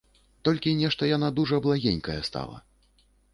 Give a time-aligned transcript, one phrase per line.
[0.47, 2.57] Толькі нешта яна дужа благенькая стала.